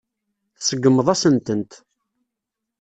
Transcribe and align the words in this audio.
Tseggmeḍ-asen-tent. 0.57 1.71